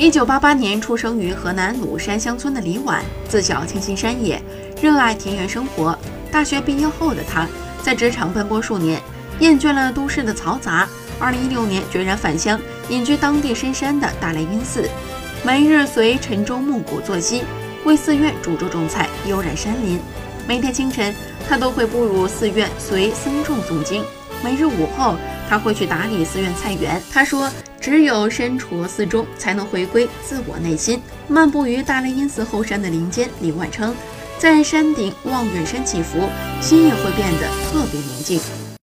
[0.00, 4.42] 一九八八年出生于河南鲁山乡村的李婉，自小倾心山野，
[4.80, 5.94] 热爱田园生活。
[6.32, 7.46] 大学毕业后的他，
[7.82, 8.98] 在职场奔波数年，
[9.40, 10.88] 厌倦了都市的嘈杂。
[11.18, 12.58] 二零一六年，决然返乡，
[12.88, 14.88] 隐居当地深山的大雷音寺，
[15.44, 17.42] 每日随晨钟暮鼓作息，
[17.84, 20.00] 为寺院煮粥种菜，悠然山林。
[20.48, 21.14] 每天清晨，
[21.46, 24.02] 他都会步入寺院，随僧众诵经。
[24.42, 25.16] 每日午后，
[25.50, 27.02] 他会去打理寺院菜园。
[27.12, 33.92] 他说：“只有身处寺中，才能回归自我内心。”漫步于大雷音寺后山的林间，李万称，
[34.38, 36.28] 在山顶望远山起伏，
[36.60, 38.40] 心也会变得特别宁静。